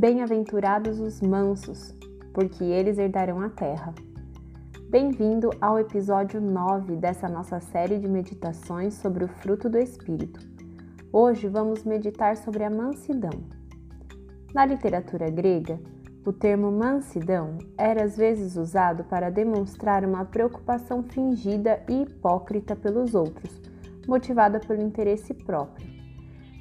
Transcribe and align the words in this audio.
Bem-aventurados 0.00 1.00
os 1.00 1.20
mansos, 1.20 1.92
porque 2.32 2.62
eles 2.62 2.98
herdarão 2.98 3.40
a 3.40 3.48
terra. 3.48 3.92
Bem-vindo 4.88 5.50
ao 5.60 5.76
episódio 5.76 6.40
9 6.40 6.94
dessa 6.94 7.28
nossa 7.28 7.58
série 7.58 7.98
de 7.98 8.06
meditações 8.06 8.94
sobre 8.94 9.24
o 9.24 9.28
fruto 9.28 9.68
do 9.68 9.76
Espírito. 9.76 10.38
Hoje 11.12 11.48
vamos 11.48 11.82
meditar 11.82 12.36
sobre 12.36 12.62
a 12.62 12.70
mansidão. 12.70 13.42
Na 14.54 14.64
literatura 14.64 15.28
grega, 15.30 15.80
o 16.24 16.32
termo 16.32 16.70
mansidão 16.70 17.58
era 17.76 18.04
às 18.04 18.16
vezes 18.16 18.54
usado 18.54 19.02
para 19.02 19.32
demonstrar 19.32 20.04
uma 20.04 20.24
preocupação 20.24 21.02
fingida 21.02 21.82
e 21.88 22.02
hipócrita 22.02 22.76
pelos 22.76 23.16
outros, 23.16 23.60
motivada 24.06 24.60
pelo 24.60 24.80
interesse 24.80 25.34
próprio. 25.34 25.88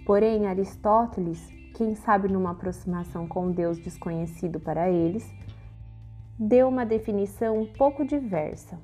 Porém, 0.07 0.47
Aristóteles, 0.47 1.55
quem 1.77 1.95
sabe 1.95 2.27
numa 2.27 2.51
aproximação 2.51 3.27
com 3.27 3.51
Deus 3.51 3.77
desconhecido 3.79 4.59
para 4.59 4.89
eles, 4.89 5.25
deu 6.37 6.67
uma 6.67 6.85
definição 6.85 7.61
um 7.61 7.65
pouco 7.65 8.03
diversa. 8.03 8.79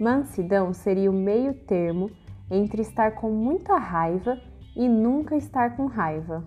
Mansidão 0.00 0.72
seria 0.72 1.10
o 1.10 1.14
meio 1.14 1.54
termo 1.54 2.10
entre 2.50 2.82
estar 2.82 3.12
com 3.12 3.30
muita 3.30 3.76
raiva 3.76 4.40
e 4.74 4.88
nunca 4.88 5.36
estar 5.36 5.76
com 5.76 5.86
raiva 5.86 6.44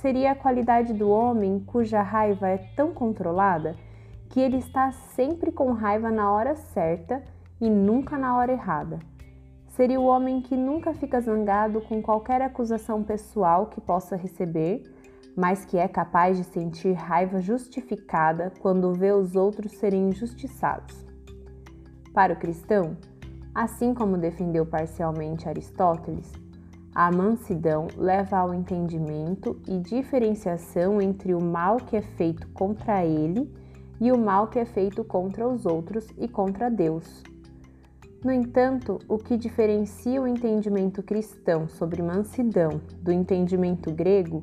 seria 0.00 0.32
a 0.32 0.34
qualidade 0.34 0.94
do 0.94 1.10
homem 1.10 1.60
cuja 1.60 2.00
raiva 2.00 2.48
é 2.48 2.56
tão 2.74 2.92
controlada 2.92 3.76
que 4.30 4.40
ele 4.40 4.56
está 4.56 4.90
sempre 4.92 5.52
com 5.52 5.72
raiva 5.72 6.10
na 6.10 6.32
hora 6.32 6.56
certa 6.56 7.22
e 7.60 7.68
nunca 7.68 8.16
na 8.16 8.36
hora 8.36 8.52
errada. 8.52 8.98
Seria 9.68 10.00
o 10.00 10.06
homem 10.06 10.40
que 10.40 10.56
nunca 10.56 10.94
fica 10.94 11.20
zangado 11.20 11.82
com 11.82 12.00
qualquer 12.00 12.40
acusação 12.40 13.02
pessoal 13.02 13.66
que 13.66 13.80
possa 13.80 14.16
receber, 14.16 14.82
mas 15.36 15.64
que 15.64 15.76
é 15.78 15.88
capaz 15.88 16.36
de 16.36 16.44
sentir 16.44 16.92
raiva 16.92 17.40
justificada 17.40 18.52
quando 18.60 18.92
vê 18.92 19.12
os 19.12 19.36
outros 19.36 19.72
serem 19.72 20.08
injustiçados. 20.08 21.06
Para 22.12 22.32
o 22.32 22.36
cristão, 22.36 22.96
assim 23.54 23.94
como 23.94 24.18
defendeu 24.18 24.66
parcialmente 24.66 25.48
Aristóteles, 25.48 26.32
a 26.94 27.10
mansidão 27.10 27.86
leva 27.96 28.38
ao 28.38 28.52
entendimento 28.52 29.56
e 29.68 29.78
diferenciação 29.78 31.00
entre 31.00 31.34
o 31.34 31.42
mal 31.42 31.76
que 31.76 31.96
é 31.96 32.02
feito 32.02 32.48
contra 32.48 33.04
ele 33.04 33.48
e 34.00 34.10
o 34.10 34.18
mal 34.18 34.48
que 34.48 34.58
é 34.58 34.64
feito 34.64 35.04
contra 35.04 35.46
os 35.46 35.66
outros 35.66 36.08
e 36.18 36.26
contra 36.26 36.68
Deus. 36.68 37.22
No 38.24 38.32
entanto, 38.32 38.98
o 39.08 39.16
que 39.16 39.36
diferencia 39.36 40.20
o 40.20 40.26
entendimento 40.26 41.02
cristão 41.02 41.68
sobre 41.68 42.02
mansidão 42.02 42.80
do 43.00 43.12
entendimento 43.12 43.90
grego 43.92 44.42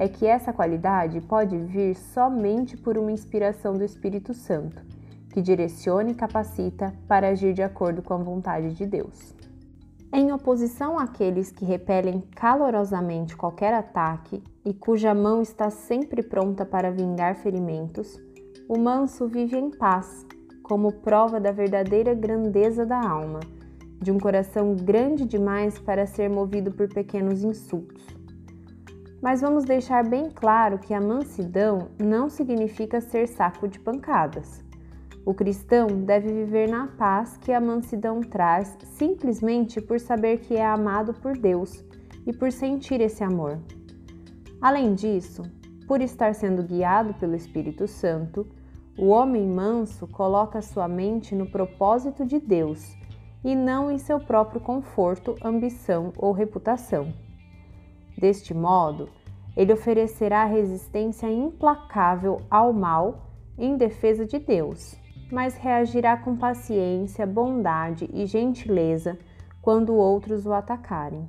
é 0.00 0.08
que 0.08 0.24
essa 0.24 0.50
qualidade 0.50 1.20
pode 1.20 1.58
vir 1.58 1.94
somente 1.94 2.74
por 2.74 2.96
uma 2.96 3.12
inspiração 3.12 3.74
do 3.74 3.84
Espírito 3.84 4.32
Santo, 4.32 4.82
que 5.30 5.42
direciona 5.42 6.10
e 6.10 6.14
capacita 6.14 6.94
para 7.06 7.28
agir 7.28 7.52
de 7.52 7.62
acordo 7.62 8.00
com 8.00 8.14
a 8.14 8.16
vontade 8.16 8.72
de 8.72 8.86
Deus. 8.86 9.34
Em 10.10 10.32
oposição 10.32 10.98
àqueles 10.98 11.52
que 11.52 11.66
repelem 11.66 12.22
calorosamente 12.34 13.36
qualquer 13.36 13.74
ataque 13.74 14.42
e 14.64 14.72
cuja 14.72 15.12
mão 15.12 15.42
está 15.42 15.68
sempre 15.68 16.22
pronta 16.22 16.64
para 16.64 16.90
vingar 16.90 17.36
ferimentos, 17.36 18.18
o 18.66 18.78
manso 18.78 19.28
vive 19.28 19.58
em 19.58 19.70
paz, 19.70 20.26
como 20.62 20.92
prova 20.92 21.38
da 21.38 21.52
verdadeira 21.52 22.14
grandeza 22.14 22.86
da 22.86 23.06
alma, 23.06 23.40
de 24.00 24.10
um 24.10 24.18
coração 24.18 24.74
grande 24.74 25.26
demais 25.26 25.78
para 25.78 26.06
ser 26.06 26.30
movido 26.30 26.72
por 26.72 26.88
pequenos 26.88 27.44
insultos. 27.44 28.19
Mas 29.20 29.42
vamos 29.42 29.64
deixar 29.64 30.08
bem 30.08 30.30
claro 30.30 30.78
que 30.78 30.94
a 30.94 31.00
mansidão 31.00 31.88
não 31.98 32.30
significa 32.30 33.00
ser 33.00 33.28
saco 33.28 33.68
de 33.68 33.78
pancadas. 33.78 34.64
O 35.26 35.34
cristão 35.34 35.86
deve 35.88 36.32
viver 36.32 36.68
na 36.68 36.86
paz 36.86 37.36
que 37.36 37.52
a 37.52 37.60
mansidão 37.60 38.20
traz, 38.22 38.76
simplesmente 38.94 39.80
por 39.80 40.00
saber 40.00 40.38
que 40.38 40.56
é 40.56 40.64
amado 40.64 41.12
por 41.12 41.36
Deus 41.36 41.84
e 42.26 42.32
por 42.32 42.50
sentir 42.50 43.02
esse 43.02 43.22
amor. 43.22 43.58
Além 44.60 44.94
disso, 44.94 45.42
por 45.86 46.00
estar 46.00 46.34
sendo 46.34 46.62
guiado 46.62 47.12
pelo 47.14 47.36
Espírito 47.36 47.86
Santo, 47.86 48.46
o 48.98 49.08
homem 49.08 49.46
manso 49.46 50.06
coloca 50.06 50.62
sua 50.62 50.88
mente 50.88 51.34
no 51.34 51.50
propósito 51.50 52.24
de 52.24 52.38
Deus 52.38 52.96
e 53.44 53.54
não 53.54 53.90
em 53.90 53.98
seu 53.98 54.18
próprio 54.18 54.60
conforto, 54.60 55.34
ambição 55.42 56.12
ou 56.16 56.32
reputação. 56.32 57.12
Deste 58.16 58.52
modo, 58.52 59.08
ele 59.60 59.72
oferecerá 59.72 60.44
resistência 60.44 61.30
implacável 61.30 62.40
ao 62.50 62.72
mal 62.72 63.30
em 63.58 63.76
defesa 63.76 64.24
de 64.24 64.38
Deus 64.38 64.98
mas 65.30 65.56
reagirá 65.56 66.16
com 66.16 66.36
paciência, 66.36 67.26
bondade 67.26 68.08
e 68.12 68.26
gentileza 68.26 69.18
quando 69.62 69.94
outros 69.94 70.46
o 70.46 70.52
atacarem. 70.52 71.28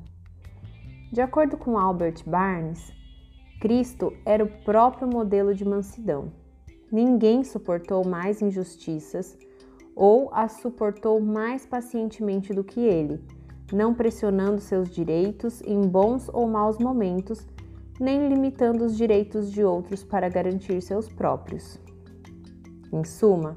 De 1.12 1.22
acordo 1.22 1.58
com 1.58 1.78
Albert 1.78 2.24
Barnes, 2.26 2.92
Cristo 3.60 4.14
era 4.26 4.44
o 4.44 4.64
próprio 4.64 5.08
modelo 5.08 5.54
de 5.54 5.66
mansidão. 5.66 6.32
Ninguém 6.92 7.44
suportou 7.44 8.06
mais 8.06 8.42
injustiças 8.42 9.38
ou 9.96 10.30
as 10.34 10.54
suportou 10.54 11.20
mais 11.20 11.66
pacientemente 11.66 12.54
do 12.54 12.64
que 12.64 12.80
ele, 12.80 13.22
não 13.72 13.94
pressionando 13.94 14.60
seus 14.60 14.90
direitos 14.90 15.62
em 15.62 15.82
bons 15.82 16.30
ou 16.30 16.48
maus 16.48 16.78
momentos, 16.80 17.46
nem 18.02 18.28
limitando 18.28 18.84
os 18.84 18.98
direitos 18.98 19.52
de 19.52 19.64
outros 19.64 20.04
para 20.04 20.28
garantir 20.28 20.82
seus 20.82 21.08
próprios. 21.08 21.80
Em 22.92 23.04
suma, 23.04 23.56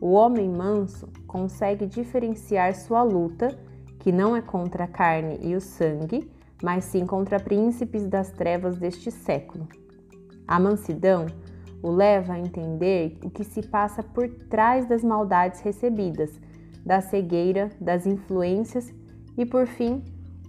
o 0.00 0.10
homem 0.10 0.48
manso 0.48 1.08
consegue 1.28 1.86
diferenciar 1.86 2.74
sua 2.74 3.04
luta, 3.04 3.56
que 4.00 4.10
não 4.10 4.34
é 4.34 4.42
contra 4.42 4.84
a 4.84 4.88
carne 4.88 5.38
e 5.40 5.54
o 5.54 5.60
sangue, 5.60 6.28
mas 6.60 6.86
sim 6.86 7.06
contra 7.06 7.38
príncipes 7.38 8.04
das 8.08 8.32
trevas 8.32 8.76
deste 8.76 9.12
século. 9.12 9.68
A 10.46 10.58
mansidão 10.58 11.26
o 11.80 11.90
leva 11.90 12.32
a 12.32 12.38
entender 12.40 13.16
o 13.22 13.30
que 13.30 13.44
se 13.44 13.62
passa 13.62 14.02
por 14.02 14.28
trás 14.50 14.86
das 14.86 15.04
maldades 15.04 15.60
recebidas, 15.60 16.32
da 16.84 17.00
cegueira, 17.00 17.70
das 17.80 18.06
influências 18.06 18.92
e, 19.36 19.46
por 19.46 19.68
fim, 19.68 20.02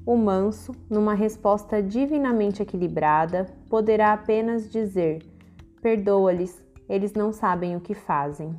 o 0.10 0.18
manso, 0.18 0.74
numa 0.90 1.14
resposta 1.14 1.84
divinamente 1.84 2.64
equilibrada, 2.64 3.46
poderá 3.70 4.12
apenas 4.12 4.68
dizer: 4.68 5.24
Perdoa-lhes, 5.84 6.60
eles 6.90 7.14
não 7.14 7.32
sabem 7.32 7.76
o 7.76 7.80
que 7.80 7.94
fazem. 7.94 8.56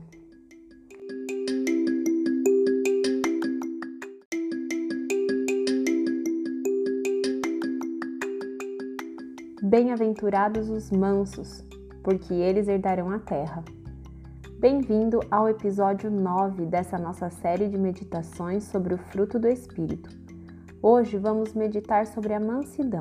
Bem-aventurados 9.60 10.70
os 10.70 10.92
mansos, 10.92 11.64
porque 12.04 12.32
eles 12.32 12.68
herdarão 12.68 13.10
a 13.10 13.18
terra. 13.18 13.64
Bem-vindo 14.60 15.18
ao 15.28 15.48
episódio 15.48 16.12
9 16.12 16.64
dessa 16.66 16.96
nossa 16.96 17.28
série 17.28 17.68
de 17.68 17.76
meditações 17.76 18.62
sobre 18.62 18.94
o 18.94 18.98
fruto 18.98 19.36
do 19.36 19.48
Espírito. 19.48 20.19
Hoje 20.82 21.18
vamos 21.18 21.54
meditar 21.54 22.06
sobre 22.06 22.32
a 22.32 22.40
mansidão. 22.40 23.00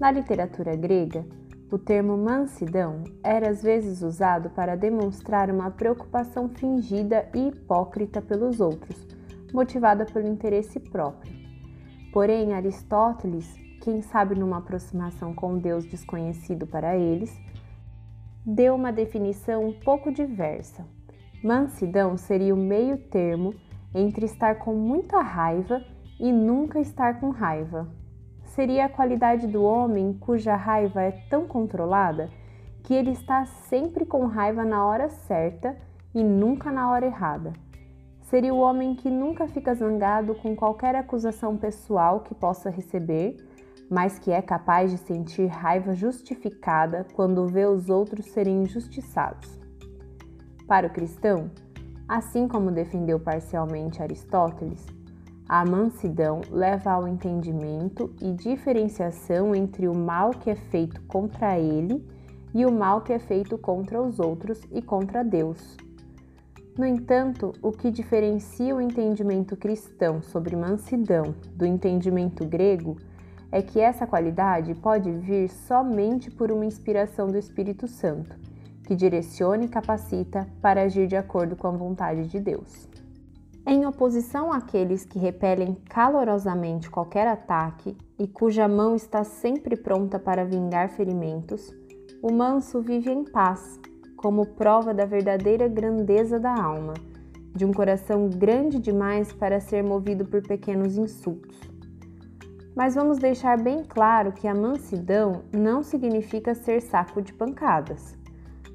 Na 0.00 0.10
literatura 0.10 0.74
grega, 0.74 1.26
o 1.70 1.78
termo 1.78 2.16
mansidão 2.16 3.04
era 3.22 3.50
às 3.50 3.62
vezes 3.62 4.02
usado 4.02 4.50
para 4.50 4.76
demonstrar 4.76 5.50
uma 5.50 5.70
preocupação 5.70 6.48
fingida 6.48 7.28
e 7.34 7.48
hipócrita 7.48 8.22
pelos 8.22 8.60
outros, 8.60 9.06
motivada 9.52 10.04
pelo 10.06 10.28
interesse 10.28 10.80
próprio. 10.80 11.34
Porém, 12.12 12.52
Aristóteles 12.52 13.66
quem 13.86 14.02
sabe 14.02 14.34
numa 14.34 14.58
aproximação 14.58 15.32
com 15.32 15.58
Deus 15.58 15.86
desconhecido 15.86 16.66
para 16.66 16.96
eles, 16.96 17.32
deu 18.44 18.74
uma 18.74 18.90
definição 18.90 19.64
um 19.64 19.72
pouco 19.72 20.10
diversa. 20.10 20.84
Mansidão 21.40 22.16
seria 22.16 22.52
o 22.52 22.58
meio 22.58 22.98
termo 22.98 23.54
entre 23.94 24.26
estar 24.26 24.56
com 24.56 24.74
muita 24.74 25.20
raiva 25.20 25.80
e 26.18 26.32
nunca 26.32 26.80
estar 26.80 27.20
com 27.20 27.30
raiva. 27.30 27.88
Seria 28.44 28.86
a 28.86 28.88
qualidade 28.88 29.46
do 29.46 29.62
homem 29.62 30.14
cuja 30.14 30.56
raiva 30.56 31.02
é 31.02 31.12
tão 31.28 31.46
controlada 31.46 32.30
que 32.82 32.94
ele 32.94 33.10
está 33.10 33.44
sempre 33.44 34.04
com 34.04 34.26
raiva 34.26 34.64
na 34.64 34.86
hora 34.86 35.08
certa 35.08 35.76
e 36.14 36.22
nunca 36.22 36.70
na 36.70 36.90
hora 36.90 37.06
errada. 37.06 37.52
Seria 38.22 38.54
o 38.54 38.58
homem 38.58 38.94
que 38.94 39.10
nunca 39.10 39.46
fica 39.46 39.74
zangado 39.74 40.34
com 40.34 40.56
qualquer 40.56 40.94
acusação 40.94 41.56
pessoal 41.56 42.20
que 42.20 42.34
possa 42.34 42.70
receber 42.70 43.36
mas 43.88 44.18
que 44.18 44.30
é 44.30 44.42
capaz 44.42 44.90
de 44.90 44.98
sentir 44.98 45.46
raiva 45.46 45.94
justificada 45.94 47.06
quando 47.14 47.46
vê 47.46 47.66
os 47.66 47.88
outros 47.88 48.26
serem 48.26 48.62
injustiçados. 48.62 49.58
Para 50.66 50.88
o 50.88 50.90
cristão, 50.90 51.50
assim 52.08 52.48
como 52.48 52.72
defendeu 52.72 53.20
parcialmente 53.20 54.02
Aristóteles, 54.02 54.84
a 55.48 55.64
mansidão 55.64 56.40
leva 56.50 56.90
ao 56.90 57.06
entendimento 57.06 58.12
e 58.20 58.32
diferenciação 58.32 59.54
entre 59.54 59.86
o 59.86 59.94
mal 59.94 60.30
que 60.30 60.50
é 60.50 60.56
feito 60.56 61.00
contra 61.02 61.58
ele 61.58 62.04
e 62.52 62.66
o 62.66 62.72
mal 62.72 63.02
que 63.02 63.12
é 63.12 63.18
feito 63.18 63.56
contra 63.56 64.02
os 64.02 64.18
outros 64.18 64.60
e 64.72 64.82
contra 64.82 65.22
Deus. 65.22 65.76
No 66.76 66.84
entanto, 66.84 67.52
o 67.62 67.70
que 67.70 67.90
diferencia 67.90 68.74
o 68.74 68.80
entendimento 68.80 69.56
cristão 69.56 70.20
sobre 70.20 70.56
mansidão 70.56 71.34
do 71.54 71.64
entendimento 71.64 72.44
grego 72.44 72.96
é 73.52 73.62
que 73.62 73.78
essa 73.78 74.06
qualidade 74.06 74.74
pode 74.74 75.10
vir 75.12 75.48
somente 75.48 76.30
por 76.30 76.50
uma 76.50 76.66
inspiração 76.66 77.28
do 77.28 77.38
Espírito 77.38 77.86
Santo, 77.86 78.36
que 78.84 78.96
direciona 78.96 79.64
e 79.64 79.68
capacita 79.68 80.46
para 80.60 80.82
agir 80.82 81.06
de 81.06 81.16
acordo 81.16 81.54
com 81.54 81.68
a 81.68 81.70
vontade 81.70 82.26
de 82.26 82.40
Deus. 82.40 82.88
Em 83.68 83.84
oposição 83.84 84.52
àqueles 84.52 85.04
que 85.04 85.18
repelem 85.18 85.74
calorosamente 85.90 86.88
qualquer 86.88 87.26
ataque 87.26 87.96
e 88.16 88.28
cuja 88.28 88.68
mão 88.68 88.94
está 88.94 89.24
sempre 89.24 89.76
pronta 89.76 90.20
para 90.20 90.44
vingar 90.44 90.88
ferimentos, 90.90 91.74
o 92.22 92.32
manso 92.32 92.80
vive 92.80 93.10
em 93.10 93.24
paz, 93.24 93.80
como 94.16 94.46
prova 94.46 94.94
da 94.94 95.04
verdadeira 95.04 95.66
grandeza 95.66 96.38
da 96.38 96.54
alma, 96.54 96.94
de 97.56 97.64
um 97.64 97.72
coração 97.72 98.28
grande 98.28 98.78
demais 98.78 99.32
para 99.32 99.58
ser 99.58 99.82
movido 99.82 100.24
por 100.24 100.46
pequenos 100.46 100.96
insultos. 100.96 101.58
Mas 102.76 102.94
vamos 102.94 103.18
deixar 103.18 103.60
bem 103.60 103.82
claro 103.82 104.30
que 104.30 104.46
a 104.46 104.54
mansidão 104.54 105.42
não 105.52 105.82
significa 105.82 106.54
ser 106.54 106.80
saco 106.82 107.20
de 107.20 107.32
pancadas. 107.32 108.16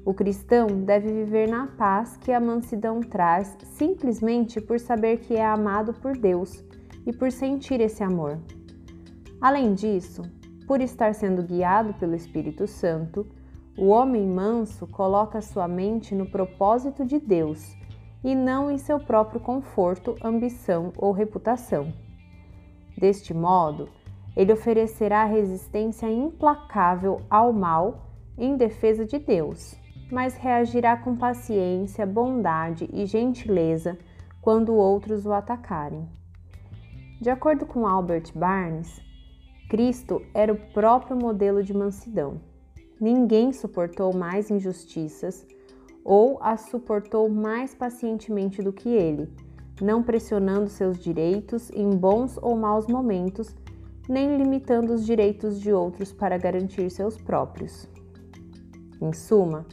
O 0.04 0.12
cristão 0.12 0.66
deve 0.66 1.12
viver 1.12 1.48
na 1.48 1.68
paz 1.68 2.16
que 2.16 2.32
a 2.32 2.40
mansidão 2.40 3.00
traz 3.00 3.56
simplesmente 3.62 4.60
por 4.60 4.80
saber 4.80 5.18
que 5.18 5.36
é 5.36 5.44
amado 5.44 5.92
por 5.94 6.16
Deus 6.16 6.64
e 7.06 7.12
por 7.12 7.30
sentir 7.30 7.80
esse 7.80 8.02
amor. 8.02 8.40
Além 9.40 9.74
disso, 9.74 10.22
por 10.66 10.80
estar 10.80 11.14
sendo 11.14 11.44
guiado 11.44 11.94
pelo 11.94 12.16
Espírito 12.16 12.66
Santo, 12.66 13.24
o 13.78 13.86
homem 13.86 14.26
manso 14.26 14.88
coloca 14.88 15.40
sua 15.40 15.68
mente 15.68 16.16
no 16.16 16.26
propósito 16.26 17.04
de 17.04 17.20
Deus 17.20 17.76
e 18.24 18.34
não 18.34 18.72
em 18.72 18.78
seu 18.78 18.98
próprio 18.98 19.40
conforto, 19.40 20.16
ambição 20.22 20.92
ou 20.96 21.12
reputação. 21.12 21.92
Deste 22.98 23.32
modo, 23.32 23.88
ele 24.36 24.52
oferecerá 24.52 25.24
resistência 25.24 26.10
implacável 26.10 27.20
ao 27.30 27.52
mal 27.52 28.08
em 28.36 28.56
defesa 28.56 29.04
de 29.04 29.18
Deus 29.18 29.80
mas 30.12 30.36
reagirá 30.36 30.94
com 30.94 31.16
paciência, 31.16 32.04
bondade 32.04 32.86
e 32.92 33.06
gentileza 33.06 33.98
quando 34.42 34.74
outros 34.74 35.24
o 35.24 35.32
atacarem. 35.32 36.06
De 37.18 37.30
acordo 37.30 37.64
com 37.64 37.86
Albert 37.86 38.30
Barnes, 38.34 39.00
Cristo 39.70 40.20
era 40.34 40.52
o 40.52 40.72
próprio 40.74 41.16
modelo 41.16 41.62
de 41.62 41.72
mansidão. 41.72 42.38
Ninguém 43.00 43.54
suportou 43.54 44.14
mais 44.14 44.50
injustiças 44.50 45.46
ou 46.04 46.38
as 46.42 46.60
suportou 46.62 47.30
mais 47.30 47.74
pacientemente 47.74 48.60
do 48.60 48.70
que 48.70 48.90
ele, 48.90 49.32
não 49.80 50.02
pressionando 50.02 50.68
seus 50.68 50.98
direitos 50.98 51.70
em 51.70 51.88
bons 51.88 52.36
ou 52.42 52.54
maus 52.54 52.86
momentos, 52.86 53.56
nem 54.06 54.36
limitando 54.36 54.92
os 54.92 55.06
direitos 55.06 55.58
de 55.58 55.72
outros 55.72 56.12
para 56.12 56.36
garantir 56.36 56.90
seus 56.90 57.16
próprios. 57.16 57.88
Em 59.00 59.12
suma, 59.12 59.64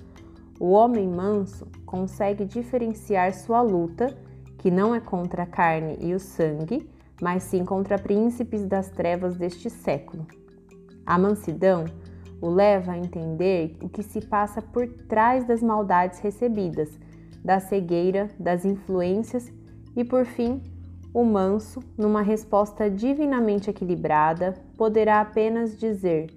o 0.59 0.71
homem 0.71 1.07
manso 1.07 1.65
consegue 1.85 2.43
diferenciar 2.43 3.33
sua 3.33 3.61
luta, 3.61 4.07
que 4.57 4.69
não 4.69 4.93
é 4.93 4.99
contra 4.99 5.43
a 5.43 5.47
carne 5.47 5.97
e 6.01 6.13
o 6.13 6.19
sangue, 6.19 6.89
mas 7.21 7.43
sim 7.43 7.63
contra 7.63 7.97
príncipes 7.97 8.65
das 8.65 8.89
trevas 8.89 9.37
deste 9.37 9.69
século. 9.69 10.27
A 11.05 11.17
mansidão 11.17 11.85
o 12.41 12.49
leva 12.49 12.91
a 12.91 12.97
entender 12.97 13.77
o 13.81 13.89
que 13.89 14.03
se 14.03 14.21
passa 14.21 14.61
por 14.61 14.87
trás 15.07 15.45
das 15.45 15.61
maldades 15.61 16.19
recebidas, 16.19 16.89
da 17.43 17.59
cegueira, 17.59 18.27
das 18.37 18.65
influências 18.65 19.51
e, 19.95 20.03
por 20.03 20.25
fim, 20.25 20.61
o 21.13 21.23
manso, 21.23 21.79
numa 21.97 22.21
resposta 22.21 22.89
divinamente 22.89 23.69
equilibrada, 23.69 24.53
poderá 24.77 25.21
apenas 25.21 25.77
dizer: 25.77 26.31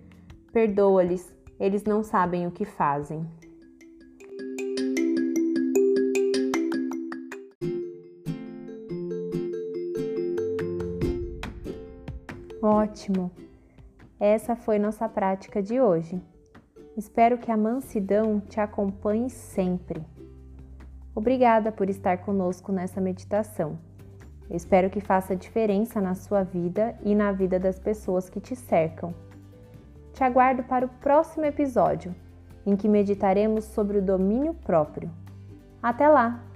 Perdoa-lhes, 0.52 1.32
eles 1.60 1.84
não 1.84 2.02
sabem 2.02 2.46
o 2.46 2.50
que 2.50 2.64
fazem. 2.64 3.26
Ótimo! 12.62 13.28
Essa 14.20 14.54
foi 14.54 14.78
nossa 14.78 15.08
prática 15.08 15.60
de 15.60 15.80
hoje. 15.80 16.22
Espero 16.96 17.36
que 17.36 17.50
a 17.50 17.56
mansidão 17.56 18.38
te 18.38 18.60
acompanhe 18.60 19.28
sempre. 19.28 20.00
Obrigada 21.12 21.72
por 21.72 21.90
estar 21.90 22.18
conosco 22.18 22.70
nessa 22.70 23.00
meditação. 23.00 23.76
espero 24.48 24.90
que 24.90 25.00
faça 25.00 25.34
diferença 25.34 26.00
na 26.00 26.14
sua 26.14 26.44
vida 26.44 26.96
e 27.02 27.16
na 27.16 27.32
vida 27.32 27.58
das 27.58 27.80
pessoas 27.80 28.30
que 28.30 28.40
te 28.40 28.54
cercam. 28.54 29.12
Te 30.12 30.22
aguardo 30.22 30.62
para 30.62 30.86
o 30.86 30.88
próximo 30.88 31.44
episódio, 31.44 32.14
em 32.64 32.76
que 32.76 32.88
meditaremos 32.88 33.64
sobre 33.64 33.98
o 33.98 34.02
domínio 34.02 34.54
próprio. 34.54 35.10
Até 35.82 36.06
lá! 36.06 36.51